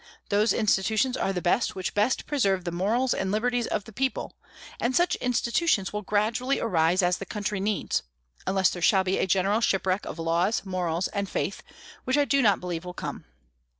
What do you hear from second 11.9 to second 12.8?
which I do not